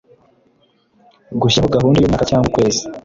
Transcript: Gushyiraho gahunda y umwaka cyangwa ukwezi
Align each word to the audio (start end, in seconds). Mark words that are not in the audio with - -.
Gushyiraho 1.41 1.73
gahunda 1.75 1.97
y 1.99 2.05
umwaka 2.05 2.27
cyangwa 2.29 2.47
ukwezi 2.49 2.81